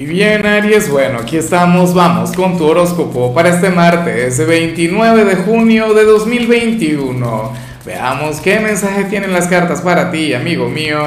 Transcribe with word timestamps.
Y 0.00 0.06
bien, 0.06 0.46
Aries, 0.46 0.88
bueno, 0.88 1.18
aquí 1.18 1.36
estamos, 1.36 1.92
vamos 1.92 2.30
con 2.30 2.56
tu 2.56 2.64
horóscopo 2.66 3.34
para 3.34 3.48
este 3.48 3.68
martes 3.68 4.46
29 4.46 5.24
de 5.24 5.34
junio 5.34 5.92
de 5.92 6.04
2021. 6.04 7.52
Veamos 7.84 8.40
qué 8.40 8.60
mensaje 8.60 9.06
tienen 9.10 9.32
las 9.32 9.48
cartas 9.48 9.80
para 9.80 10.12
ti, 10.12 10.34
amigo 10.34 10.68
mío. 10.68 11.00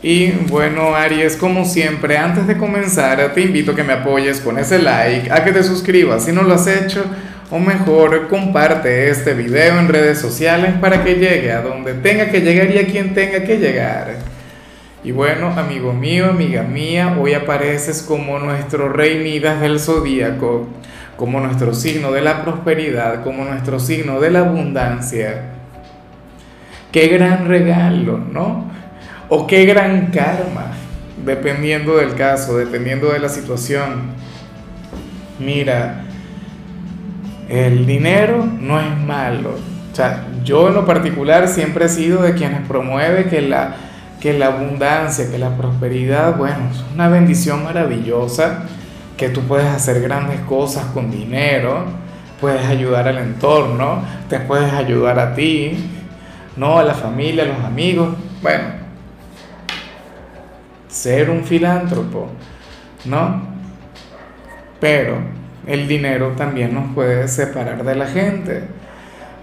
Y 0.00 0.30
bueno, 0.30 0.94
Aries, 0.94 1.34
como 1.34 1.64
siempre, 1.64 2.16
antes 2.16 2.46
de 2.46 2.56
comenzar, 2.56 3.34
te 3.34 3.40
invito 3.40 3.72
a 3.72 3.74
que 3.74 3.82
me 3.82 3.94
apoyes 3.94 4.40
con 4.40 4.56
ese 4.56 4.78
like, 4.78 5.28
a 5.32 5.42
que 5.42 5.50
te 5.50 5.64
suscribas 5.64 6.24
si 6.24 6.30
no 6.30 6.42
lo 6.42 6.54
has 6.54 6.68
hecho, 6.68 7.04
o 7.50 7.58
mejor, 7.58 8.28
comparte 8.28 9.10
este 9.10 9.34
video 9.34 9.80
en 9.80 9.88
redes 9.88 10.20
sociales 10.20 10.74
para 10.80 11.02
que 11.02 11.16
llegue 11.16 11.50
a 11.50 11.62
donde 11.62 11.94
tenga 11.94 12.30
que 12.30 12.42
llegar 12.42 12.70
y 12.70 12.78
a 12.78 12.86
quien 12.86 13.12
tenga 13.12 13.42
que 13.42 13.58
llegar. 13.58 14.37
Y 15.04 15.12
bueno, 15.12 15.52
amigo 15.56 15.92
mío, 15.92 16.28
amiga 16.28 16.62
mía, 16.64 17.16
hoy 17.20 17.32
apareces 17.32 18.02
como 18.02 18.40
nuestro 18.40 18.88
rey 18.88 19.22
Midas 19.22 19.60
del 19.60 19.78
zodíaco, 19.78 20.66
como 21.16 21.38
nuestro 21.38 21.72
signo 21.72 22.10
de 22.10 22.20
la 22.20 22.42
prosperidad, 22.42 23.22
como 23.22 23.44
nuestro 23.44 23.78
signo 23.78 24.18
de 24.18 24.30
la 24.32 24.40
abundancia. 24.40 25.52
Qué 26.90 27.06
gran 27.06 27.46
regalo, 27.46 28.18
¿no? 28.18 28.64
O 29.28 29.46
qué 29.46 29.66
gran 29.66 30.06
karma, 30.06 30.72
dependiendo 31.24 31.98
del 31.98 32.16
caso, 32.16 32.56
dependiendo 32.56 33.12
de 33.12 33.20
la 33.20 33.28
situación. 33.28 34.14
Mira, 35.38 36.02
el 37.48 37.86
dinero 37.86 38.44
no 38.44 38.80
es 38.80 38.98
malo. 39.06 39.50
O 39.92 39.94
sea, 39.94 40.26
yo 40.42 40.68
en 40.68 40.74
lo 40.74 40.84
particular 40.84 41.46
siempre 41.46 41.84
he 41.84 41.88
sido 41.88 42.20
de 42.20 42.34
quienes 42.34 42.66
promueve 42.66 43.26
que 43.26 43.42
la 43.42 43.76
que 44.20 44.32
la 44.32 44.46
abundancia, 44.46 45.30
que 45.30 45.38
la 45.38 45.56
prosperidad, 45.56 46.36
bueno, 46.36 46.70
es 46.72 46.84
una 46.94 47.08
bendición 47.08 47.64
maravillosa, 47.64 48.64
que 49.16 49.28
tú 49.28 49.42
puedes 49.42 49.66
hacer 49.66 50.00
grandes 50.00 50.40
cosas 50.40 50.86
con 50.86 51.10
dinero, 51.10 51.84
puedes 52.40 52.66
ayudar 52.66 53.08
al 53.08 53.18
entorno, 53.18 54.02
te 54.28 54.40
puedes 54.40 54.72
ayudar 54.72 55.18
a 55.18 55.34
ti, 55.34 55.90
¿no? 56.56 56.78
A 56.78 56.84
la 56.84 56.94
familia, 56.94 57.44
a 57.44 57.46
los 57.46 57.64
amigos. 57.64 58.14
Bueno, 58.42 58.64
ser 60.88 61.30
un 61.30 61.44
filántropo, 61.44 62.28
¿no? 63.04 63.42
Pero 64.80 65.18
el 65.66 65.86
dinero 65.86 66.32
también 66.36 66.74
nos 66.74 66.94
puede 66.94 67.28
separar 67.28 67.84
de 67.84 67.94
la 67.94 68.06
gente. 68.06 68.62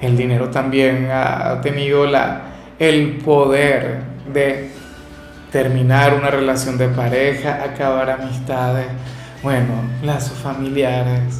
El 0.01 0.17
dinero 0.17 0.49
también 0.49 1.09
ha 1.11 1.61
tenido 1.61 2.05
la, 2.05 2.41
el 2.79 3.17
poder 3.17 3.99
de 4.33 4.71
terminar 5.55 6.13
una 6.15 6.29
relación 6.29 6.77
de 6.77 6.89
pareja, 6.89 7.63
acabar 7.63 8.09
amistades, 8.09 8.87
bueno, 9.41 9.73
lazos 10.03 10.37
familiares. 10.37 11.39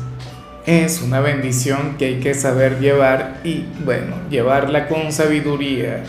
Es 0.65 1.01
una 1.01 1.19
bendición 1.19 1.97
que 1.97 2.05
hay 2.05 2.19
que 2.21 2.33
saber 2.33 2.79
llevar 2.79 3.41
y, 3.43 3.65
bueno, 3.83 4.15
llevarla 4.29 4.87
con 4.87 5.11
sabiduría. 5.11 6.01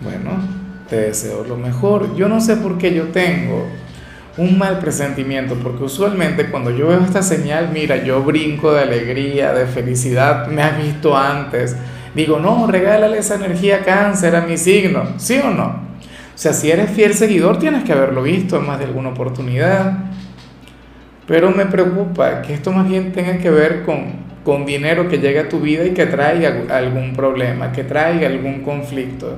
Bueno, 0.00 0.40
te 0.88 0.96
deseo 0.96 1.44
lo 1.44 1.58
mejor. 1.58 2.16
Yo 2.16 2.30
no 2.30 2.40
sé 2.40 2.56
por 2.56 2.78
qué 2.78 2.94
yo 2.94 3.08
tengo 3.08 3.68
un 4.38 4.56
mal 4.56 4.78
presentimiento, 4.78 5.56
porque 5.56 5.84
usualmente 5.84 6.46
cuando 6.46 6.70
yo 6.70 6.88
veo 6.88 7.00
esta 7.00 7.22
señal, 7.22 7.68
mira, 7.74 8.02
yo 8.02 8.22
brinco 8.22 8.72
de 8.72 8.84
alegría, 8.84 9.52
de 9.52 9.66
felicidad, 9.66 10.46
me 10.46 10.62
has 10.62 10.82
visto 10.82 11.14
antes 11.14 11.76
digo, 12.14 12.38
no, 12.38 12.66
regálale 12.66 13.18
esa 13.18 13.36
energía 13.36 13.84
cáncer 13.84 14.36
a 14.36 14.42
mi 14.42 14.56
signo, 14.56 15.04
¿sí 15.16 15.40
o 15.42 15.50
no? 15.50 15.92
O 16.34 16.38
sea, 16.38 16.52
si 16.52 16.70
eres 16.70 16.90
fiel 16.90 17.14
seguidor 17.14 17.58
tienes 17.58 17.84
que 17.84 17.92
haberlo 17.92 18.22
visto 18.22 18.56
en 18.58 18.66
más 18.66 18.78
de 18.78 18.86
alguna 18.86 19.10
oportunidad. 19.10 19.98
Pero 21.26 21.50
me 21.50 21.66
preocupa 21.66 22.42
que 22.42 22.54
esto 22.54 22.72
más 22.72 22.88
bien 22.88 23.12
tenga 23.12 23.38
que 23.38 23.50
ver 23.50 23.84
con, 23.84 24.12
con 24.44 24.66
dinero 24.66 25.08
que 25.08 25.18
llegue 25.18 25.40
a 25.40 25.48
tu 25.48 25.60
vida 25.60 25.84
y 25.84 25.90
que 25.90 26.06
traiga 26.06 26.66
algún 26.76 27.14
problema, 27.14 27.70
que 27.70 27.84
traiga 27.84 28.26
algún 28.26 28.62
conflicto. 28.62 29.36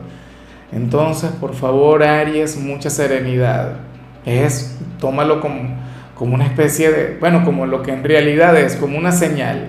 Entonces, 0.72 1.30
por 1.32 1.54
favor, 1.54 2.02
Aries, 2.02 2.56
mucha 2.56 2.90
serenidad. 2.90 3.76
Es, 4.24 4.78
tómalo 4.98 5.40
como, 5.40 5.76
como 6.14 6.34
una 6.34 6.46
especie 6.46 6.90
de, 6.90 7.16
bueno, 7.20 7.44
como 7.44 7.66
lo 7.66 7.82
que 7.82 7.92
en 7.92 8.02
realidad 8.02 8.56
es, 8.56 8.76
como 8.76 8.96
una 8.96 9.12
señal, 9.12 9.66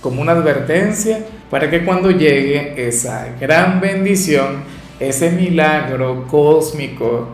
como 0.00 0.22
una 0.22 0.32
advertencia 0.32 1.18
para 1.50 1.70
que 1.70 1.84
cuando 1.84 2.10
llegue 2.10 2.88
esa 2.88 3.28
gran 3.40 3.80
bendición, 3.80 4.64
ese 4.98 5.30
milagro 5.30 6.26
cósmico, 6.26 7.28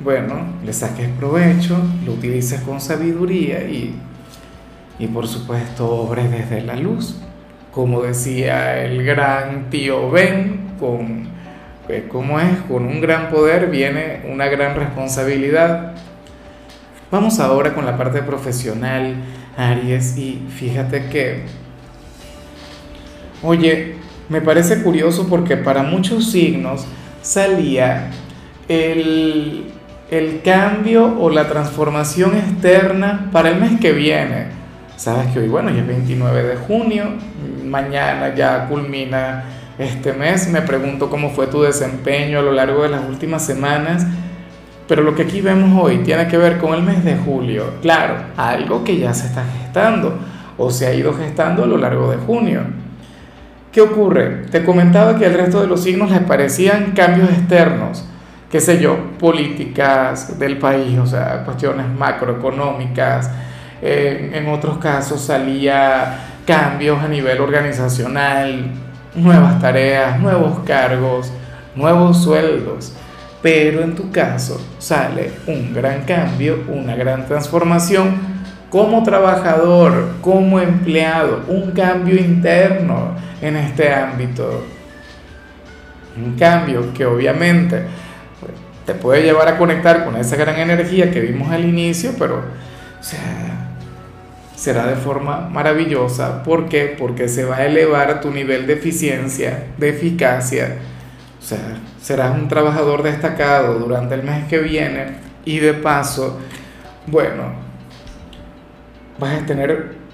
bueno, 0.00 0.34
le 0.64 0.72
saques 0.72 1.08
provecho, 1.18 1.78
lo 2.04 2.12
utilices 2.12 2.60
con 2.60 2.80
sabiduría 2.80 3.62
y, 3.62 3.94
y 4.98 5.06
por 5.06 5.26
supuesto 5.26 5.88
obres 5.88 6.30
desde 6.30 6.60
la 6.62 6.76
luz. 6.76 7.16
Como 7.72 8.02
decía 8.02 8.82
el 8.84 9.04
gran 9.04 9.70
tío 9.70 10.10
Ben, 10.10 10.72
con, 10.78 11.28
pues, 11.86 12.04
¿cómo 12.08 12.40
es? 12.40 12.58
Con 12.68 12.86
un 12.86 13.00
gran 13.00 13.30
poder 13.30 13.68
viene 13.68 14.22
una 14.30 14.46
gran 14.46 14.76
responsabilidad. 14.76 15.94
Vamos 17.10 17.38
ahora 17.38 17.74
con 17.74 17.86
la 17.86 17.96
parte 17.96 18.22
profesional, 18.22 19.14
Aries, 19.56 20.18
y 20.18 20.46
fíjate 20.48 21.06
que 21.08 21.44
Oye, 23.42 23.96
me 24.28 24.40
parece 24.40 24.82
curioso 24.82 25.28
porque 25.28 25.56
para 25.56 25.82
muchos 25.82 26.30
signos 26.30 26.84
salía 27.22 28.10
el, 28.68 29.72
cambio 30.44 31.18
o 31.18 31.30
la 31.30 31.48
transformación 31.48 32.36
externa 32.36 33.28
para 33.32 33.50
el 33.50 33.60
mes 33.60 33.78
que 33.80 33.92
viene. 33.92 34.46
Sabes 34.96 35.26
que 35.32 35.40
hoy, 35.40 35.48
bueno, 35.48 35.70
ya 35.70 35.80
es 35.80 35.86
29 35.86 36.42
de 36.42 36.56
junio, 36.56 37.04
mañana 37.64 38.34
ya 38.34 38.66
culmina 38.68 39.44
este 39.78 40.12
mes. 40.12 40.48
Me 40.48 40.62
pregunto 40.62 41.10
cómo 41.10 41.30
fue 41.30 41.48
tu 41.48 41.62
desempeño 41.62 42.38
a 42.38 42.42
lo 42.42 42.52
largo 42.52 42.82
de 42.82 42.88
las 42.88 43.04
últimas 43.04 43.44
semanas. 43.44 44.06
Pero 44.88 45.02
lo 45.02 45.14
que 45.14 45.22
aquí 45.22 45.40
vemos 45.40 45.78
hoy 45.82 45.98
tiene 45.98 46.28
que 46.28 46.38
ver 46.38 46.58
con 46.58 46.72
el 46.72 46.82
mes 46.82 47.04
de 47.04 47.16
julio. 47.16 47.74
Claro, 47.82 48.14
algo 48.36 48.84
que 48.84 48.96
ya 48.96 49.12
se 49.12 49.26
está 49.26 49.44
gestando 49.44 50.16
o 50.56 50.70
se 50.70 50.86
ha 50.86 50.94
ido 50.94 51.12
gestando 51.12 51.64
a 51.64 51.66
lo 51.66 51.76
largo 51.76 52.10
de 52.10 52.16
junio. 52.18 52.85
¿Qué 53.76 53.82
ocurre? 53.82 54.46
Te 54.50 54.64
comentaba 54.64 55.18
que 55.18 55.26
al 55.26 55.34
resto 55.34 55.60
de 55.60 55.66
los 55.66 55.82
signos 55.82 56.10
les 56.10 56.22
parecían 56.22 56.92
cambios 56.92 57.28
externos, 57.28 58.06
qué 58.50 58.58
sé 58.58 58.80
yo, 58.80 58.96
políticas 59.18 60.38
del 60.38 60.56
país, 60.56 60.98
o 60.98 61.04
sea, 61.04 61.44
cuestiones 61.44 61.86
macroeconómicas. 61.86 63.30
en 63.82 64.48
otros 64.48 64.78
casos 64.78 65.20
salía 65.20 66.20
cambios 66.46 67.04
a 67.04 67.08
nivel 67.08 67.38
organizacional, 67.38 68.70
nuevas 69.14 69.60
tareas, 69.60 70.18
nuevos 70.20 70.60
cargos, 70.60 71.30
nuevos 71.74 72.22
sueldos. 72.24 72.94
Pero 73.42 73.82
en 73.82 73.94
tu 73.94 74.10
caso 74.10 74.58
sale 74.78 75.32
un 75.46 75.74
gran 75.74 76.04
cambio, 76.04 76.64
una 76.68 76.94
gran 76.94 77.26
transformación 77.26 78.35
como 78.70 79.02
trabajador, 79.02 80.16
como 80.20 80.60
empleado, 80.60 81.44
un 81.48 81.70
cambio 81.72 82.16
interno 82.16 83.14
en 83.40 83.56
este 83.56 83.92
ámbito. 83.92 84.64
Un 86.16 86.36
cambio 86.36 86.92
que 86.94 87.04
obviamente 87.04 87.82
pues, 88.40 88.52
te 88.84 88.94
puede 88.94 89.22
llevar 89.22 89.48
a 89.48 89.58
conectar 89.58 90.04
con 90.04 90.16
esa 90.16 90.36
gran 90.36 90.58
energía 90.58 91.10
que 91.10 91.20
vimos 91.20 91.50
al 91.50 91.64
inicio, 91.64 92.12
pero 92.18 92.42
será 94.56 94.86
de 94.86 94.96
forma 94.96 95.48
maravillosa. 95.48 96.42
¿Por 96.42 96.68
qué? 96.68 96.96
Porque 96.98 97.28
se 97.28 97.44
va 97.44 97.58
a 97.58 97.66
elevar 97.66 98.20
tu 98.20 98.30
nivel 98.30 98.66
de 98.66 98.74
eficiencia, 98.74 99.66
de 99.76 99.90
eficacia. 99.90 100.76
O 101.38 101.42
sea, 101.42 101.58
serás 102.00 102.34
un 102.34 102.48
trabajador 102.48 103.02
destacado 103.02 103.78
durante 103.78 104.14
el 104.14 104.22
mes 104.22 104.44
que 104.48 104.58
viene 104.58 105.18
y 105.44 105.58
de 105.58 105.74
paso, 105.74 106.40
bueno, 107.06 107.65
vas 109.18 109.42
a 109.42 109.46
tener 109.46 110.06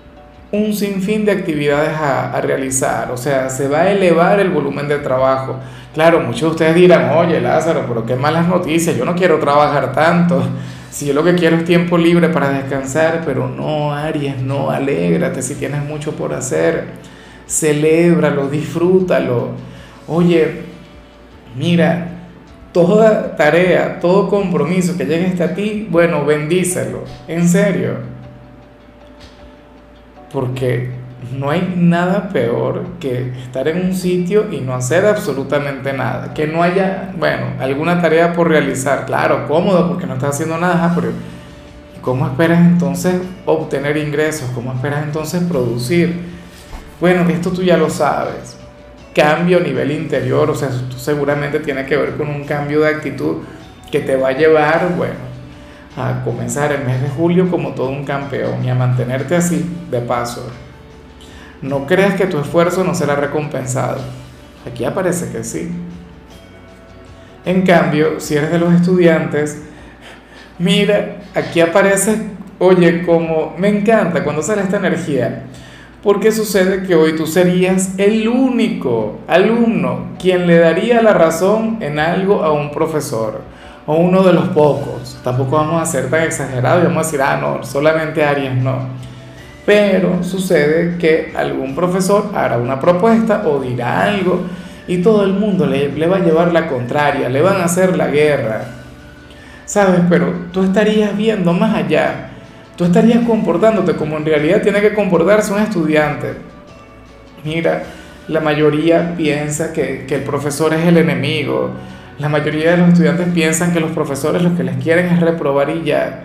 un 0.53 0.75
sinfín 0.75 1.25
de 1.25 1.33
actividades 1.33 1.97
a, 1.99 2.39
realizar, 2.43 3.11
o 3.11 3.17
sea, 3.17 3.49
se 3.49 3.69
va 3.69 3.83
a 3.83 3.91
elevar 3.91 4.39
el 4.39 4.51
volumen 4.51 4.87
de 4.87 4.99
trabajo. 4.99 5.57
Claro, 5.95 6.21
muchos 6.21 6.43
de 6.43 6.49
ustedes 6.49 6.75
dirán, 6.75 7.17
oye 7.17 7.41
Lázaro, 7.41 7.87
pero 7.89 8.05
qué 8.05 8.17
malas 8.17 8.47
noticias, 8.47 8.97
yo 8.97 9.05
no 9.07 9.15
quiero 9.15 9.39
trabajar 9.39 9.93
tanto, 9.93 10.43
si 10.91 11.07
yo 11.07 11.15
lo 11.15 11.25
que 11.25 11.35
quiero 11.35 11.57
es 11.57 11.65
tiempo 11.65 11.97
libre 11.97 12.29
para 12.29 12.51
descansar, 12.51 13.23
pero 13.25 13.49
no, 13.49 13.95
Aries, 13.95 14.39
no, 14.43 14.71
alégrate 14.71 15.41
si 15.41 15.55
tienes 15.55 15.83
mucho 15.83 16.13
por 16.13 16.35
hacer, 16.35 16.85
celébralo, 17.49 18.49
disfrútalo. 18.49 19.51
Oye, 20.07 20.63
mira, 21.57 22.09
toda 22.73 23.37
tarea, 23.37 24.01
todo 24.01 24.29
compromiso 24.29 24.99
que 24.99 25.07
llegue 25.07 25.29
hasta 25.29 25.55
ti, 25.55 25.89
bueno, 25.91 26.27
bendícelo, 26.27 27.05
en 27.27 27.49
serio 27.49 28.22
porque 30.33 30.91
no 31.39 31.51
hay 31.51 31.75
nada 31.77 32.29
peor 32.31 32.85
que 32.99 33.33
estar 33.43 33.69
en 33.69 33.87
un 33.87 33.95
sitio 33.95 34.51
y 34.51 34.61
no 34.61 34.75
hacer 34.75 35.07
absolutamente 35.07 35.93
nada. 35.93 36.35
Que 36.35 36.47
no 36.47 36.63
haya, 36.63 37.13
bueno, 37.17 37.47
alguna 37.61 38.01
tarea 38.01 38.33
por 38.33 38.49
realizar. 38.49 39.07
Claro, 39.07 39.47
cómodo 39.47 39.89
porque 39.89 40.07
no 40.07 40.15
estás 40.15 40.35
haciendo 40.35 40.59
nada, 40.59 40.93
pero 40.95 41.13
¿cómo 42.01 42.27
esperas 42.27 42.61
entonces 42.61 43.15
obtener 43.47 43.97
ingresos? 43.97 44.51
¿Cómo 44.55 44.73
esperas 44.73 45.05
entonces 45.05 45.43
producir? 45.45 46.21
Bueno, 47.01 47.29
esto 47.29 47.51
tú 47.51 47.63
ya 47.63 47.77
lo 47.77 47.89
sabes. 47.89 48.57
Cambio 49.15 49.59
a 49.59 49.61
nivel 49.61 49.91
interior, 49.91 50.51
o 50.51 50.55
sea, 50.55 50.69
esto 50.69 50.99
seguramente 50.99 51.61
tiene 51.61 51.85
que 51.85 51.97
ver 51.97 52.17
con 52.17 52.29
un 52.29 52.45
cambio 52.45 52.81
de 52.81 52.89
actitud 52.89 53.39
que 53.91 54.01
te 54.01 54.17
va 54.17 54.29
a 54.29 54.33
llevar, 54.33 54.95
bueno, 54.97 55.32
a 55.97 56.23
comenzar 56.25 56.73
el 56.73 56.85
mes 56.85 57.03
de 57.03 57.09
julio 57.09 57.51
como 57.51 57.71
todo 57.73 57.91
un 57.91 58.05
campeón 58.05 58.65
y 58.65 58.71
a 58.71 58.75
mantenerte 58.75 59.37
así 59.37 59.65
de 59.91 60.01
paso. 60.01 60.51
No 61.61 61.87
creas 61.87 62.15
que 62.15 62.27
tu 62.27 62.39
esfuerzo 62.39 62.83
no 62.83 62.95
será 62.95 63.15
recompensado. 63.15 64.01
Aquí 64.67 64.85
aparece 64.85 65.31
que 65.31 65.45
sí. 65.45 65.71
En 67.45 67.63
cambio, 67.63 68.21
si 68.21 68.37
eres 68.37 68.51
de 68.51 68.59
los 68.59 68.73
estudiantes, 68.73 69.63
mira, 70.59 71.23
aquí 71.35 71.61
aparece, 71.61 72.17
oye, 72.59 73.03
como 73.05 73.55
me 73.59 73.69
encanta 73.69 74.25
cuando 74.25 74.43
sale 74.43 74.63
esta 74.63 74.79
energía. 74.79 75.45
Porque 76.03 76.33
sucede 76.33 76.85
que 76.85 76.95
hoy 76.97 77.15
tú 77.17 77.27
serías 77.27 77.97
el 77.99 78.27
único 78.27 79.21
alumno 79.29 80.07
quien 80.19 80.47
le 80.47 80.59
daría 80.59 81.01
la 81.01 81.13
razón 81.13 81.79
en 81.81 82.01
algo 82.01 82.43
a 82.43 82.53
un 82.53 82.73
profesor 82.73 83.52
o 83.87 83.97
uno 83.97 84.23
de 84.23 84.33
los 84.33 84.49
pocos. 84.49 85.19
Tampoco 85.23 85.57
vamos 85.57 85.83
a 85.83 85.87
ser 85.87 86.11
tan 86.11 86.23
exagerados 86.23 86.83
y 86.83 86.87
vamos 86.87 87.05
a 87.05 87.07
decir, 87.07 87.23
ah, 87.23 87.39
no, 87.41 87.65
solamente 87.65 88.25
Aries 88.25 88.55
no. 88.55 88.89
Pero 89.65 90.23
sucede 90.25 90.99
que 90.99 91.33
algún 91.37 91.75
profesor 91.75 92.31
hará 92.35 92.59
una 92.59 92.81
propuesta 92.81 93.45
o 93.47 93.61
dirá 93.61 94.03
algo 94.05 94.43
y 94.89 94.99
todo 94.99 95.25
el 95.25 95.35
mundo 95.35 95.67
le, 95.67 95.93
le 95.93 96.07
va 96.07 96.17
a 96.17 96.21
llevar 96.21 96.53
la 96.53 96.67
contraria, 96.67 97.29
le 97.29 97.41
van 97.41 97.61
a 97.61 97.65
hacer 97.65 97.97
la 97.97 98.09
guerra. 98.09 98.65
¿Sabes? 99.65 100.01
Pero 100.09 100.33
tú 100.53 100.65
estarías 100.65 101.17
viendo 101.17 101.53
más 101.53 101.75
allá. 101.77 102.31
Tú 102.77 102.85
estarías 102.85 103.25
comportándote 103.27 103.95
como 103.95 104.17
en 104.17 104.25
realidad 104.25 104.63
tiene 104.63 104.81
que 104.81 104.95
comportarse 104.95 105.53
un 105.53 105.61
estudiante. 105.61 106.35
Mira, 107.45 107.85
la 108.29 108.41
mayoría 108.41 109.15
piensa 109.17 109.73
que, 109.73 110.05
que 110.07 110.17
el 110.17 110.23
profesor 110.23 110.75
es 110.75 110.85
el 110.87 110.97
enemigo, 110.97 111.71
la 112.23 112.29
mayoría 112.29 112.71
de 112.71 112.77
los 112.77 112.91
estudiantes 112.91 113.27
piensan 113.35 113.73
que 113.73 113.81
los 113.81 113.91
profesores 113.91 114.43
lo 114.43 114.57
que 114.57 114.63
les 114.63 114.77
quieren 114.77 115.07
es 115.07 115.19
reprobar 115.19 115.71
y 115.71 115.83
ya. 115.83 116.21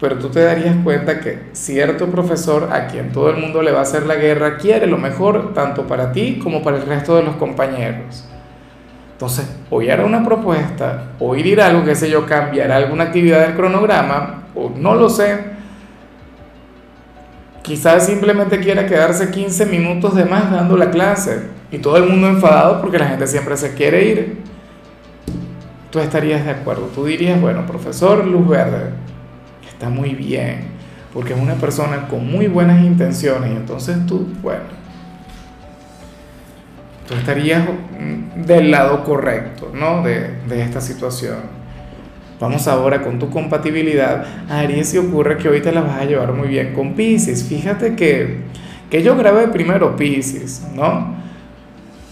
Pero 0.00 0.18
tú 0.18 0.28
te 0.28 0.42
darías 0.42 0.74
cuenta 0.82 1.20
que 1.20 1.50
cierto 1.52 2.08
profesor 2.08 2.70
a 2.72 2.88
quien 2.88 3.12
todo 3.12 3.30
el 3.30 3.36
mundo 3.36 3.62
le 3.62 3.70
va 3.70 3.78
a 3.78 3.82
hacer 3.82 4.06
la 4.06 4.16
guerra 4.16 4.58
quiere 4.58 4.88
lo 4.88 4.98
mejor 4.98 5.54
tanto 5.54 5.86
para 5.86 6.10
ti 6.10 6.40
como 6.42 6.64
para 6.64 6.78
el 6.78 6.82
resto 6.82 7.14
de 7.14 7.22
los 7.22 7.36
compañeros. 7.36 8.28
Entonces, 9.12 9.48
hoy 9.70 9.88
hará 9.88 10.04
una 10.04 10.24
propuesta, 10.24 11.12
o 11.20 11.34
dirá 11.34 11.66
algo, 11.66 11.84
que 11.84 11.94
sé 11.94 12.10
yo, 12.10 12.26
cambiará 12.26 12.76
alguna 12.76 13.04
actividad 13.04 13.46
del 13.46 13.54
cronograma, 13.54 14.48
o 14.56 14.72
no 14.76 14.96
lo 14.96 15.08
sé. 15.08 15.58
Quizás 17.62 18.04
simplemente 18.04 18.58
quiera 18.58 18.86
quedarse 18.86 19.30
15 19.30 19.66
minutos 19.66 20.16
de 20.16 20.24
más 20.24 20.50
dando 20.50 20.76
la 20.76 20.90
clase 20.90 21.50
y 21.70 21.78
todo 21.78 21.98
el 21.98 22.08
mundo 22.08 22.26
enfadado 22.28 22.80
porque 22.80 22.98
la 22.98 23.06
gente 23.06 23.28
siempre 23.28 23.56
se 23.56 23.74
quiere 23.74 24.04
ir 24.04 24.57
tú 25.90 25.98
estarías 25.98 26.44
de 26.44 26.50
acuerdo. 26.50 26.90
Tú 26.94 27.04
dirías, 27.04 27.40
bueno, 27.40 27.66
profesor 27.66 28.26
Luz 28.26 28.48
Verde, 28.48 28.90
está 29.68 29.88
muy 29.88 30.10
bien, 30.10 30.60
porque 31.12 31.34
es 31.34 31.40
una 31.40 31.54
persona 31.54 32.08
con 32.08 32.30
muy 32.30 32.46
buenas 32.46 32.84
intenciones, 32.84 33.52
y 33.52 33.56
entonces 33.56 34.06
tú, 34.06 34.28
bueno, 34.42 34.64
tú 37.06 37.14
estarías 37.14 37.64
del 38.36 38.70
lado 38.70 39.04
correcto, 39.04 39.70
¿no? 39.74 40.02
De, 40.02 40.36
de 40.48 40.62
esta 40.62 40.80
situación. 40.80 41.58
Vamos 42.40 42.68
ahora 42.68 43.02
con 43.02 43.18
tu 43.18 43.30
compatibilidad. 43.30 44.24
Aries, 44.48 44.90
si 44.90 44.98
ocurre 44.98 45.38
que 45.38 45.48
hoy 45.48 45.60
te 45.60 45.72
la 45.72 45.80
vas 45.80 46.00
a 46.00 46.04
llevar 46.04 46.32
muy 46.32 46.46
bien 46.46 46.72
con 46.72 46.94
Pisces. 46.94 47.42
Fíjate 47.42 47.96
que, 47.96 48.42
que 48.90 49.02
yo 49.02 49.16
grabé 49.16 49.48
primero 49.48 49.96
Pisces, 49.96 50.68
¿no? 50.72 51.16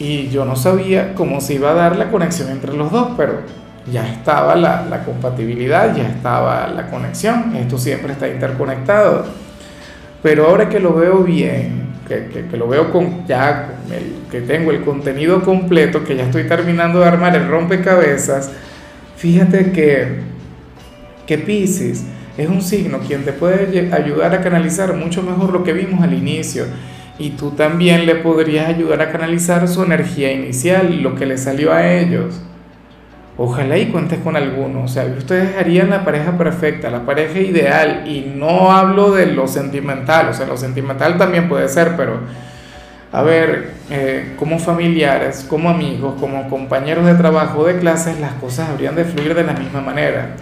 Y 0.01 0.29
yo 0.29 0.45
no 0.45 0.57
sabía 0.57 1.15
cómo 1.15 1.41
se 1.41 1.55
iba 1.55 1.71
a 1.71 1.75
dar 1.75 1.97
la 1.97 2.11
conexión 2.11 2.51
entre 2.51 2.73
los 2.75 2.91
dos, 2.91 3.13
pero 3.17 3.43
ya 3.91 4.07
estaba 4.07 4.57
la, 4.57 5.03
compatibilidad, 5.05 5.95
ya 5.95 6.09
estaba 6.09 6.67
la 6.69 6.89
conexión, 6.89 7.55
esto 7.57 7.79
siempre 7.79 8.13
está 8.13 8.29
interconectado. 8.29 9.27
Pero 10.23 10.47
ahora 10.47 10.69
que 10.69 10.81
lo 10.81 10.95
veo 10.95 11.23
bien, 11.23 11.87
que, 12.09 12.45
lo 12.57 12.69
veo 12.69 12.91
con 12.91 13.27
ya, 13.27 13.69
que 14.31 14.41
tengo 14.41 14.73
el 14.73 14.83
contenido 14.83 15.43
completo, 15.43 16.03
que 16.03 16.17
ya 16.17 16.25
estoy 16.25 16.45
terminando 16.45 17.01
de 17.01 17.07
armar 17.07 17.37
el 17.37 17.49
rompecabezas, 17.49 18.51
fíjate 19.17 19.71
que, 19.71 20.21
que 21.27 21.39
Pisces 21.39 22.05
es 22.37 22.49
un 22.49 22.61
signo 22.61 22.99
quien 22.99 23.25
te 23.25 23.33
puede 23.33 23.93
ayudar 23.95 24.35
a 24.35 24.41
canalizar 24.41 24.95
mucho 24.95 25.23
mejor 25.23 25.53
lo 25.53 25.65
que 25.65 25.73
vimos 25.73 26.03
al 26.03 26.13
inicio. 26.13 26.65
Y 27.19 27.31
tú 27.31 27.53
también 27.53 28.05
le 28.05 28.17
podrías 28.17 28.69
ayudar 28.69 29.01
a 29.01 29.11
canalizar 29.11 29.67
su 29.69 29.83
energía 29.83 30.33
inicial, 30.33 31.03
lo 31.03 31.15
que 31.15 31.25
le 31.25 31.39
salió 31.39 31.73
a 31.73 31.91
ellos. 31.91 32.43
Ojalá 33.39 33.77
y 33.77 33.87
cuentes 33.89 34.21
con 34.21 34.35
alguno, 34.35 34.85
o 34.85 34.89
sea, 34.89 35.05
ustedes 35.05 35.59
harían 35.59 35.91
la 35.91 36.07
pareja 36.07 36.39
perfecta, 36.39 36.89
la 36.89 37.05
pareja 37.05 37.39
ideal, 37.39 38.05
y 38.09 38.33
no 38.35 38.73
hablo 38.73 39.11
de 39.11 39.27
lo 39.27 39.47
sentimental, 39.47 40.31
o 40.31 40.33
sea, 40.33 40.47
lo 40.47 40.57
sentimental 40.57 41.19
también 41.19 41.47
puede 41.47 41.69
ser, 41.69 41.97
pero 41.99 42.21
a 43.13 43.23
ver, 43.23 43.73
eh, 43.91 44.35
como 44.39 44.59
familiares, 44.59 45.45
como 45.49 45.69
amigos, 45.69 46.15
como 46.19 46.49
compañeros 46.49 47.05
de 47.05 47.15
trabajo, 47.15 47.67
de 47.67 47.79
clases, 47.79 48.19
las 48.21 48.33
cosas 48.35 48.71
habrían 48.71 48.97
de 48.97 49.05
fluir 49.05 49.35
de 49.35 49.45
la 49.45 49.53
misma 49.53 49.83
manera. 49.83 50.37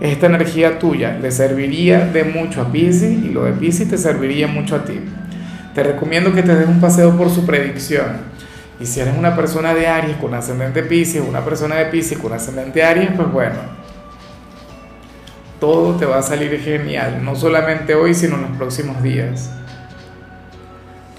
Esta 0.00 0.26
energía 0.26 0.80
tuya 0.80 1.16
le 1.22 1.30
serviría 1.30 2.06
de 2.06 2.24
mucho 2.24 2.60
a 2.60 2.72
Pisces 2.72 3.24
y 3.24 3.28
lo 3.28 3.44
de 3.44 3.52
Pisces 3.52 3.88
te 3.88 3.98
serviría 3.98 4.48
mucho 4.48 4.76
a 4.76 4.84
ti. 4.84 5.00
Te 5.74 5.82
recomiendo 5.82 6.34
que 6.34 6.42
te 6.42 6.54
des 6.54 6.68
un 6.68 6.80
paseo 6.80 7.16
por 7.16 7.30
su 7.30 7.46
predicción 7.46 8.36
y 8.78 8.86
si 8.86 9.00
eres 9.00 9.16
una 9.16 9.34
persona 9.34 9.74
de 9.74 9.86
Aries 9.86 10.16
con 10.16 10.34
ascendente 10.34 10.82
Pisces, 10.82 11.22
una 11.26 11.44
persona 11.44 11.76
de 11.76 11.86
Pisces 11.86 12.18
con 12.18 12.32
ascendente 12.32 12.84
Aries, 12.84 13.10
pues 13.16 13.30
bueno, 13.32 13.56
todo 15.58 15.96
te 15.96 16.04
va 16.04 16.18
a 16.18 16.22
salir 16.22 16.60
genial, 16.60 17.24
no 17.24 17.34
solamente 17.34 17.94
hoy, 17.94 18.14
sino 18.14 18.36
en 18.36 18.42
los 18.42 18.50
próximos 18.52 19.02
días. 19.02 19.50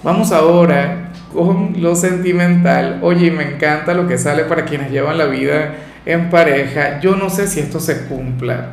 Vamos 0.04 0.30
ahora 0.30 1.10
con 1.32 1.74
lo 1.78 1.96
sentimental. 1.96 3.00
Oye, 3.02 3.32
me 3.32 3.54
encanta 3.54 3.94
lo 3.94 4.06
que 4.06 4.16
sale 4.16 4.44
para 4.44 4.64
quienes 4.64 4.92
llevan 4.92 5.18
la 5.18 5.26
vida 5.26 5.74
en 6.06 6.30
pareja. 6.30 7.00
Yo 7.00 7.16
no 7.16 7.30
sé 7.30 7.48
si 7.48 7.58
esto 7.58 7.80
se 7.80 8.06
cumpla, 8.06 8.68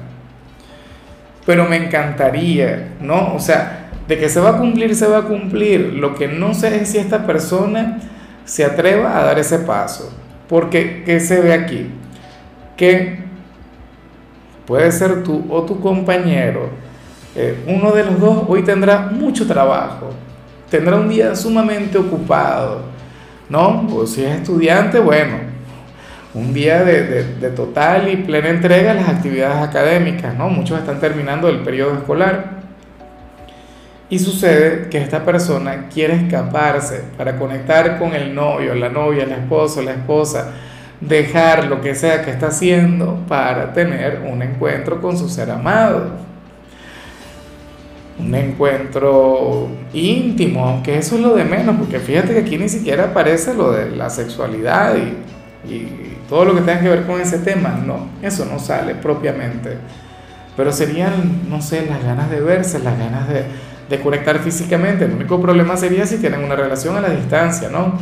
pero 1.45 1.65
me 1.65 1.77
encantaría, 1.77 2.89
¿no? 3.01 3.33
O 3.33 3.39
sea, 3.39 3.89
de 4.07 4.19
que 4.19 4.29
se 4.29 4.39
va 4.39 4.51
a 4.51 4.57
cumplir, 4.57 4.95
se 4.95 5.07
va 5.07 5.19
a 5.19 5.23
cumplir. 5.23 5.93
Lo 5.93 6.13
que 6.13 6.27
no 6.27 6.53
sé 6.53 6.81
es 6.81 6.89
si 6.89 6.99
esta 6.99 7.25
persona 7.25 7.99
se 8.45 8.63
atreva 8.63 9.17
a 9.17 9.23
dar 9.23 9.39
ese 9.39 9.59
paso. 9.59 10.11
Porque, 10.47 11.03
¿qué 11.03 11.19
se 11.19 11.41
ve 11.41 11.53
aquí? 11.53 11.89
Que 12.77 13.19
puede 14.65 14.91
ser 14.91 15.23
tú 15.23 15.45
o 15.49 15.63
tu 15.63 15.79
compañero, 15.79 16.69
eh, 17.35 17.63
uno 17.67 17.91
de 17.91 18.05
los 18.05 18.19
dos 18.19 18.43
hoy 18.47 18.63
tendrá 18.63 18.99
mucho 18.99 19.45
trabajo, 19.45 20.11
tendrá 20.69 20.95
un 20.95 21.09
día 21.09 21.35
sumamente 21.35 21.97
ocupado, 21.97 22.83
¿no? 23.49 23.87
O 23.93 24.07
si 24.07 24.23
es 24.23 24.37
estudiante, 24.37 24.99
bueno, 24.99 25.37
un 26.33 26.53
día 26.53 26.83
de, 26.83 27.23
de 27.35 27.49
total 27.49 28.07
y 28.09 28.17
plena 28.17 28.49
entrega 28.49 28.91
a 28.91 28.95
las 28.95 29.09
actividades 29.09 29.67
académicas, 29.67 30.35
¿no? 30.35 30.49
Muchos 30.49 30.79
están 30.79 30.99
terminando 30.99 31.49
el 31.49 31.59
periodo 31.59 31.95
escolar. 31.95 32.54
Y 34.15 34.19
sucede 34.19 34.87
que 34.89 34.97
esta 34.97 35.25
persona 35.25 35.89
quiere 35.93 36.15
escaparse 36.15 37.01
para 37.17 37.37
conectar 37.37 37.99
con 37.99 38.13
el 38.13 38.33
novio, 38.33 38.73
la 38.73 38.87
novia, 38.87 39.25
el 39.25 39.33
esposo, 39.33 39.81
la 39.81 39.91
esposa, 39.91 40.53
dejar 41.01 41.65
lo 41.65 41.81
que 41.81 41.95
sea 41.95 42.23
que 42.23 42.31
está 42.31 42.47
haciendo 42.47 43.25
para 43.27 43.73
tener 43.73 44.21
un 44.25 44.41
encuentro 44.41 45.01
con 45.01 45.17
su 45.17 45.27
ser 45.27 45.51
amado. 45.51 46.11
Un 48.17 48.33
encuentro 48.33 49.67
íntimo, 49.91 50.65
aunque 50.65 50.97
eso 50.97 51.15
es 51.15 51.21
lo 51.21 51.35
de 51.35 51.43
menos, 51.43 51.75
porque 51.75 51.99
fíjate 51.99 52.35
que 52.35 52.39
aquí 52.39 52.57
ni 52.57 52.69
siquiera 52.69 53.07
aparece 53.07 53.53
lo 53.53 53.73
de 53.73 53.97
la 53.97 54.09
sexualidad 54.09 54.95
y, 54.95 55.91
todo 56.29 56.45
lo 56.45 56.55
que 56.55 56.61
tenga 56.61 56.79
que 56.79 56.87
ver 56.87 57.05
con 57.05 57.19
ese 57.19 57.39
tema. 57.39 57.77
No, 57.85 58.07
eso 58.21 58.45
no 58.45 58.59
sale 58.59 58.95
propiamente. 58.95 59.77
Pero 60.55 60.71
serían, 60.71 61.49
no 61.49 61.61
sé, 61.61 61.85
las 61.85 62.01
ganas 62.01 62.31
de 62.31 62.39
verse, 62.39 62.79
las 62.79 62.97
ganas 62.97 63.27
de, 63.27 63.43
de 63.89 63.99
conectar 63.99 64.39
físicamente. 64.39 65.05
El 65.05 65.13
único 65.13 65.41
problema 65.41 65.77
sería 65.77 66.05
si 66.05 66.17
tienen 66.17 66.43
una 66.43 66.55
relación 66.55 66.95
a 66.97 67.01
la 67.01 67.09
distancia, 67.09 67.69
¿no? 67.69 67.93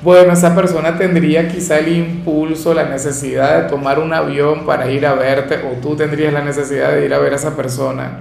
Bueno, 0.00 0.32
esa 0.32 0.54
persona 0.54 0.96
tendría 0.96 1.48
quizá 1.48 1.78
el 1.78 1.88
impulso, 1.88 2.72
la 2.72 2.84
necesidad 2.84 3.62
de 3.62 3.68
tomar 3.68 3.98
un 3.98 4.12
avión 4.12 4.64
para 4.64 4.88
ir 4.90 5.04
a 5.04 5.14
verte, 5.14 5.56
o 5.56 5.80
tú 5.80 5.96
tendrías 5.96 6.32
la 6.32 6.42
necesidad 6.42 6.92
de 6.92 7.04
ir 7.04 7.12
a 7.12 7.18
ver 7.18 7.32
a 7.32 7.36
esa 7.36 7.56
persona. 7.56 8.20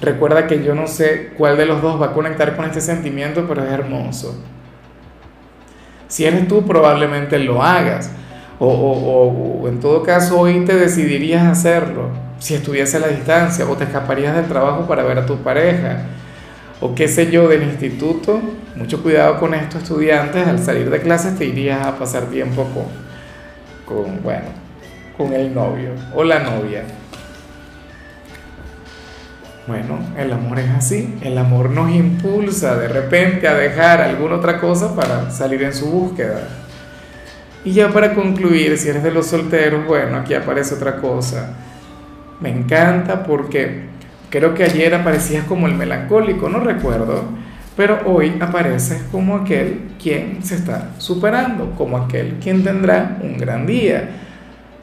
Recuerda 0.00 0.46
que 0.46 0.62
yo 0.64 0.74
no 0.74 0.88
sé 0.88 1.30
cuál 1.36 1.56
de 1.56 1.66
los 1.66 1.82
dos 1.82 2.00
va 2.00 2.06
a 2.06 2.12
conectar 2.12 2.56
con 2.56 2.64
este 2.64 2.80
sentimiento, 2.80 3.46
pero 3.48 3.64
es 3.64 3.70
hermoso. 3.70 4.42
Si 6.08 6.24
eres 6.24 6.48
tú, 6.48 6.66
probablemente 6.66 7.38
lo 7.38 7.62
hagas. 7.62 8.10
O, 8.58 8.68
o, 9.62 9.68
en 9.68 9.78
todo 9.78 10.02
caso, 10.02 10.40
hoy 10.40 10.64
te 10.64 10.74
decidirías 10.74 11.46
hacerlo. 11.46 12.10
Si 12.38 12.54
estuviese 12.54 12.98
a 12.98 13.00
la 13.00 13.08
distancia, 13.08 13.66
o 13.68 13.76
te 13.76 13.84
escaparías 13.84 14.34
del 14.34 14.46
trabajo 14.46 14.86
para 14.86 15.02
ver 15.02 15.18
a 15.18 15.26
tu 15.26 15.38
pareja. 15.38 16.02
O 16.80 16.94
qué 16.94 17.08
sé 17.08 17.30
yo, 17.30 17.48
del 17.48 17.64
instituto. 17.64 18.40
Mucho 18.76 19.02
cuidado 19.02 19.40
con 19.40 19.54
esto, 19.54 19.78
estudiantes. 19.78 20.46
Al 20.46 20.58
salir 20.58 20.88
de 20.90 21.00
clases 21.00 21.36
te 21.36 21.44
irías 21.44 21.84
a 21.84 21.98
pasar 21.98 22.26
tiempo 22.26 22.64
con, 22.64 24.04
con 24.04 24.22
bueno, 24.22 24.46
con 25.16 25.32
el 25.32 25.52
novio 25.52 25.90
o 26.14 26.22
la 26.22 26.38
novia. 26.38 26.84
Bueno, 29.68 29.98
el 30.16 30.32
amor 30.32 30.60
es 30.60 30.70
así, 30.70 31.18
el 31.20 31.36
amor 31.36 31.68
nos 31.68 31.90
impulsa 31.90 32.74
de 32.76 32.88
repente 32.88 33.46
a 33.46 33.52
dejar 33.52 34.00
alguna 34.00 34.36
otra 34.36 34.58
cosa 34.58 34.96
para 34.96 35.30
salir 35.30 35.62
en 35.62 35.74
su 35.74 35.90
búsqueda. 35.90 36.48
Y 37.66 37.72
ya 37.72 37.90
para 37.90 38.14
concluir, 38.14 38.78
si 38.78 38.88
eres 38.88 39.02
de 39.02 39.10
los 39.10 39.26
solteros, 39.26 39.86
bueno, 39.86 40.16
aquí 40.16 40.32
aparece 40.32 40.74
otra 40.74 40.96
cosa. 40.96 41.50
Me 42.40 42.50
encanta 42.50 43.24
porque 43.24 43.82
creo 44.30 44.54
que 44.54 44.64
ayer 44.64 44.94
aparecías 44.94 45.44
como 45.44 45.66
el 45.66 45.74
melancólico, 45.74 46.48
no 46.48 46.60
recuerdo, 46.60 47.24
pero 47.76 48.00
hoy 48.06 48.34
apareces 48.40 49.02
como 49.10 49.36
aquel 49.36 49.92
quien 50.02 50.42
se 50.42 50.56
está 50.56 50.90
superando, 50.98 51.72
como 51.76 51.96
aquel 51.96 52.34
quien 52.40 52.62
tendrá 52.62 53.18
un 53.22 53.38
gran 53.38 53.66
día, 53.66 54.10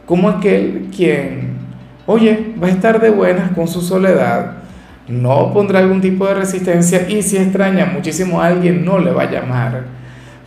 como 0.05 0.29
aquel 0.29 0.89
quien, 0.95 1.57
oye, 2.05 2.53
va 2.62 2.67
a 2.67 2.71
estar 2.71 3.00
de 3.00 3.09
buenas 3.09 3.51
con 3.51 3.67
su 3.67 3.81
soledad 3.81 4.65
no 5.07 5.53
pondrá 5.53 5.79
algún 5.79 6.01
tipo 6.01 6.25
de 6.27 6.33
resistencia 6.33 7.07
y 7.07 7.21
si 7.21 7.38
extraña 7.38 7.85
muchísimo 7.85 8.41
a 8.41 8.47
alguien 8.47 8.83
no 8.83 8.97
le 9.00 9.12
va 9.12 9.24
a 9.24 9.31
llamar. 9.31 9.83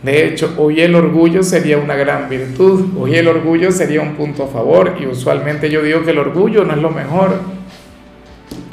De 0.03 0.27
hecho, 0.27 0.55
hoy 0.57 0.81
el 0.81 0.95
orgullo 0.95 1.43
sería 1.43 1.77
una 1.77 1.95
gran 1.95 2.29
virtud, 2.29 2.97
hoy 2.97 3.15
el 3.15 3.27
orgullo 3.27 3.71
sería 3.71 4.01
un 4.01 4.15
punto 4.15 4.43
a 4.43 4.47
favor 4.47 4.95
y 4.99 5.05
usualmente 5.05 5.69
yo 5.69 5.81
digo 5.83 6.03
que 6.03 6.11
el 6.11 6.19
orgullo 6.19 6.63
no 6.63 6.73
es 6.73 6.79
lo 6.79 6.89
mejor. 6.89 7.41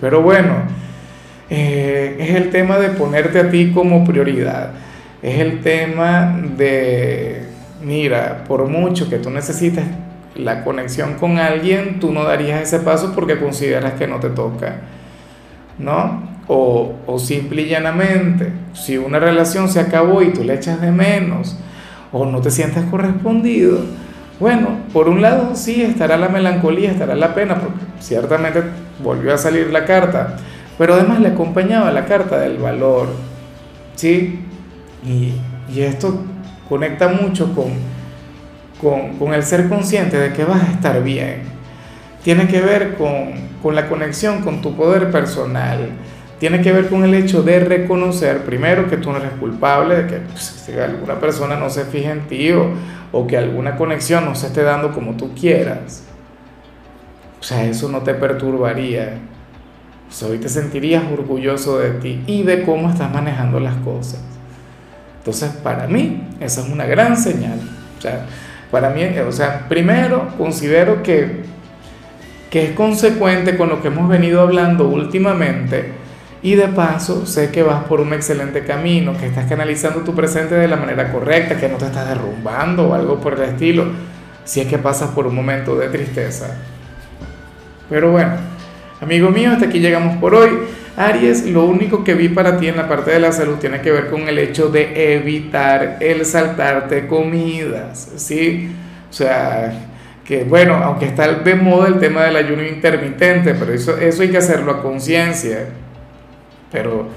Pero 0.00 0.22
bueno, 0.22 0.54
eh, 1.50 2.16
es 2.20 2.30
el 2.30 2.50
tema 2.50 2.78
de 2.78 2.90
ponerte 2.90 3.40
a 3.40 3.50
ti 3.50 3.72
como 3.72 4.04
prioridad, 4.04 4.72
es 5.22 5.40
el 5.40 5.62
tema 5.62 6.38
de, 6.56 7.42
mira, 7.82 8.44
por 8.46 8.66
mucho 8.68 9.10
que 9.10 9.18
tú 9.18 9.30
necesites 9.30 9.84
la 10.36 10.62
conexión 10.62 11.14
con 11.14 11.38
alguien, 11.38 11.98
tú 11.98 12.12
no 12.12 12.22
darías 12.22 12.60
ese 12.60 12.78
paso 12.80 13.12
porque 13.14 13.38
consideras 13.38 13.94
que 13.94 14.06
no 14.06 14.20
te 14.20 14.28
toca. 14.30 14.76
¿no? 15.78 16.35
O, 16.48 16.92
o 17.06 17.18
simple 17.18 17.62
y 17.62 17.68
llanamente, 17.68 18.52
si 18.72 18.98
una 18.98 19.18
relación 19.18 19.68
se 19.68 19.80
acabó 19.80 20.22
y 20.22 20.32
tú 20.32 20.44
le 20.44 20.54
echas 20.54 20.80
de 20.80 20.92
menos 20.92 21.56
o 22.12 22.24
no 22.24 22.40
te 22.40 22.52
sientes 22.52 22.84
correspondido, 22.84 23.80
bueno, 24.38 24.68
por 24.92 25.08
un 25.08 25.22
lado 25.22 25.56
sí 25.56 25.82
estará 25.82 26.16
la 26.16 26.28
melancolía, 26.28 26.92
estará 26.92 27.16
la 27.16 27.34
pena, 27.34 27.56
porque 27.56 27.80
ciertamente 27.98 28.62
volvió 29.02 29.34
a 29.34 29.38
salir 29.38 29.70
la 29.72 29.84
carta, 29.84 30.36
pero 30.78 30.94
además 30.94 31.20
le 31.20 31.28
acompañaba 31.28 31.90
la 31.90 32.04
carta 32.04 32.38
del 32.38 32.58
valor, 32.58 33.08
¿sí? 33.96 34.40
Y, 35.04 35.32
y 35.74 35.80
esto 35.80 36.22
conecta 36.68 37.08
mucho 37.08 37.52
con, 37.54 37.70
con, 38.80 39.18
con 39.18 39.34
el 39.34 39.42
ser 39.42 39.68
consciente 39.68 40.16
de 40.16 40.32
que 40.32 40.44
vas 40.44 40.62
a 40.62 40.70
estar 40.70 41.02
bien 41.02 41.56
tiene 42.26 42.48
que 42.48 42.60
ver 42.60 42.96
con, 42.96 43.72
la 43.72 43.88
conexión 43.88 44.42
con 44.42 44.60
tu 44.60 44.74
poder 44.74 45.12
personal, 45.12 45.90
tiene 46.38 46.60
que 46.60 46.72
ver 46.72 46.88
con 46.88 47.04
el 47.04 47.14
hecho 47.14 47.42
de 47.42 47.60
reconocer 47.60 48.44
primero 48.44 48.88
que 48.88 48.96
tú 48.96 49.10
no 49.10 49.18
eres 49.18 49.32
culpable 49.40 50.02
de 50.02 50.06
que 50.06 50.16
pues, 50.18 50.68
alguna 50.78 51.18
persona 51.18 51.56
no 51.56 51.70
se 51.70 51.84
fije 51.84 52.10
en 52.10 52.26
ti 52.26 52.52
o, 52.52 53.26
que 53.26 53.38
alguna 53.38 53.76
conexión 53.76 54.26
no 54.26 54.34
se 54.34 54.48
esté 54.48 54.62
dando 54.62 54.92
como 54.92 55.16
tú 55.16 55.34
quieras. 55.34 56.02
O 57.40 57.42
sea, 57.42 57.64
eso 57.64 57.88
no 57.88 58.02
te 58.02 58.12
perturbaría. 58.12 59.18
O 60.10 60.12
sea, 60.12 60.28
hoy 60.28 60.38
te 60.38 60.50
sentirías 60.50 61.02
orgulloso 61.10 61.78
de 61.78 61.92
ti 61.92 62.22
y 62.26 62.42
de 62.42 62.62
cómo 62.62 62.90
estás 62.90 63.10
manejando 63.10 63.58
las 63.58 63.76
cosas. 63.76 64.20
Entonces, 65.18 65.48
para 65.62 65.86
mí, 65.86 66.28
esa 66.40 66.60
es 66.60 66.68
una 66.68 66.84
gran 66.84 67.16
señal. 67.16 67.58
O 67.98 68.02
sea, 68.02 68.26
para 68.70 68.90
mí, 68.90 69.02
o 69.26 69.32
sea, 69.32 69.66
primero 69.66 70.28
considero 70.36 71.02
que 71.02 71.46
que 72.50 72.64
es 72.64 72.70
consecuente 72.70 73.56
con 73.56 73.68
lo 73.68 73.82
que 73.82 73.88
hemos 73.88 74.08
venido 74.08 74.40
hablando 74.40 74.88
últimamente 74.88 75.92
y 76.46 76.54
de 76.54 76.68
paso 76.68 77.26
sé 77.26 77.50
que 77.50 77.64
vas 77.64 77.82
por 77.86 78.00
un 78.00 78.12
excelente 78.12 78.62
camino, 78.62 79.18
que 79.18 79.26
estás 79.26 79.46
canalizando 79.46 80.02
tu 80.02 80.14
presente 80.14 80.54
de 80.54 80.68
la 80.68 80.76
manera 80.76 81.10
correcta, 81.10 81.56
que 81.56 81.68
no 81.68 81.76
te 81.76 81.86
estás 81.86 82.08
derrumbando 82.08 82.90
o 82.90 82.94
algo 82.94 83.20
por 83.20 83.34
el 83.34 83.50
estilo, 83.50 83.86
si 84.44 84.60
es 84.60 84.68
que 84.68 84.78
pasas 84.78 85.10
por 85.10 85.26
un 85.26 85.34
momento 85.34 85.76
de 85.76 85.88
tristeza. 85.88 86.56
Pero 87.90 88.12
bueno, 88.12 88.34
amigo 89.00 89.28
mío, 89.30 89.50
hasta 89.50 89.66
aquí 89.66 89.80
llegamos 89.80 90.18
por 90.18 90.36
hoy. 90.36 90.50
Aries, 90.96 91.46
lo 91.46 91.64
único 91.64 92.04
que 92.04 92.14
vi 92.14 92.28
para 92.28 92.58
ti 92.58 92.68
en 92.68 92.76
la 92.76 92.88
parte 92.88 93.10
de 93.10 93.18
la 93.18 93.32
salud 93.32 93.56
tiene 93.56 93.80
que 93.80 93.90
ver 93.90 94.08
con 94.08 94.28
el 94.28 94.38
hecho 94.38 94.68
de 94.68 95.16
evitar 95.16 95.96
el 95.98 96.24
saltarte 96.24 97.08
comidas, 97.08 98.12
¿sí? 98.18 98.70
O 99.10 99.12
sea, 99.12 99.72
que 100.24 100.44
bueno, 100.44 100.74
aunque 100.76 101.06
está 101.06 101.26
de 101.26 101.54
moda 101.56 101.88
el 101.88 101.98
tema 101.98 102.22
del 102.22 102.36
ayuno 102.36 102.62
intermitente, 102.62 103.52
pero 103.54 103.72
eso, 103.72 103.98
eso 103.98 104.22
hay 104.22 104.28
que 104.28 104.38
hacerlo 104.38 104.70
a 104.70 104.80
conciencia. 104.80 105.85
Pero 106.70 107.08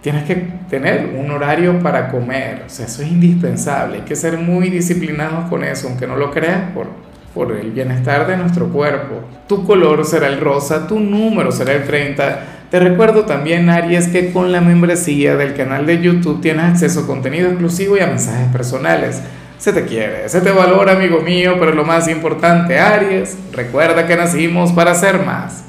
tienes 0.00 0.24
que 0.24 0.34
tener 0.68 1.14
un 1.18 1.30
horario 1.30 1.78
para 1.80 2.08
comer, 2.08 2.64
o 2.66 2.70
sea, 2.70 2.86
eso 2.86 3.02
es 3.02 3.08
indispensable, 3.08 3.98
hay 3.98 4.04
que 4.04 4.16
ser 4.16 4.38
muy 4.38 4.70
disciplinados 4.70 5.48
con 5.50 5.62
eso, 5.62 5.88
aunque 5.88 6.06
no 6.06 6.16
lo 6.16 6.30
creas, 6.30 6.70
por, 6.72 6.86
por 7.34 7.52
el 7.52 7.70
bienestar 7.70 8.26
de 8.26 8.36
nuestro 8.36 8.68
cuerpo. 8.68 9.22
Tu 9.46 9.64
color 9.66 10.04
será 10.04 10.28
el 10.28 10.40
rosa, 10.40 10.86
tu 10.86 10.98
número 10.98 11.52
será 11.52 11.72
el 11.72 11.84
30. 11.84 12.46
Te 12.70 12.80
recuerdo 12.80 13.24
también, 13.24 13.68
Aries, 13.68 14.08
que 14.08 14.32
con 14.32 14.52
la 14.52 14.60
membresía 14.60 15.36
del 15.36 15.54
canal 15.54 15.86
de 15.86 16.00
YouTube 16.00 16.40
tienes 16.40 16.64
acceso 16.64 17.00
a 17.00 17.06
contenido 17.06 17.48
exclusivo 17.48 17.96
y 17.96 18.00
a 18.00 18.06
mensajes 18.06 18.48
personales. 18.52 19.20
Se 19.58 19.72
te 19.74 19.84
quiere, 19.84 20.28
se 20.28 20.40
te 20.40 20.50
valora, 20.50 20.92
amigo 20.92 21.20
mío, 21.20 21.56
pero 21.58 21.72
lo 21.72 21.84
más 21.84 22.08
importante, 22.08 22.78
Aries, 22.78 23.36
recuerda 23.52 24.06
que 24.06 24.16
nacimos 24.16 24.72
para 24.72 24.94
ser 24.94 25.18
más. 25.18 25.64